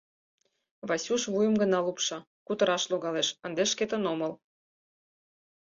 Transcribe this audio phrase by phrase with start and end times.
[0.87, 2.17] Васюш вуйым гына лупша:
[2.47, 4.31] кутыраш логалеш, ынде шкетын омыл.